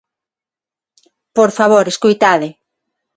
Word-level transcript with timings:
Por 1.37 1.49
favor, 1.57 1.85
escoitade. 1.93 2.49